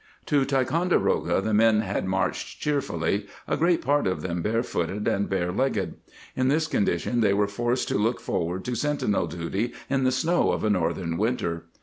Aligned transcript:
* 0.17 0.25
To 0.31 0.45
Ticonderoga 0.45 1.41
the 1.41 1.53
men 1.53 1.81
had 1.81 2.07
marched 2.07 2.59
cheer 2.59 2.81
fully, 2.81 3.27
a 3.47 3.55
great 3.55 3.83
part 3.83 4.07
of 4.07 4.23
them 4.23 4.41
barefooted 4.41 5.07
and 5.07 5.29
bare 5.29 5.51
legged. 5.51 5.93
In 6.35 6.47
this 6.47 6.65
condition 6.65 7.21
they 7.21 7.35
were 7.35 7.45
forced 7.45 7.87
to 7.89 7.99
look 7.99 8.19
forward 8.19 8.65
to 8.65 8.73
sentinel 8.73 9.27
duty 9.27 9.73
in 9.91 10.03
the 10.03 10.11
snow 10.11 10.53
of 10.53 10.63
a 10.63 10.71
northern 10.71 11.19
winter. 11.19 11.65